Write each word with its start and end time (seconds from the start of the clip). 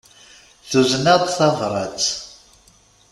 Tuzen-aɣ-d 0.69 1.25
tabrat. 1.37 2.03